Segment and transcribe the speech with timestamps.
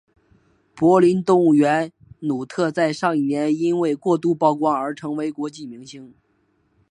[0.75, 1.93] 柏林动物园的
[2.25, 6.15] 努特在上一年就因为过度曝光而成为了国际明星。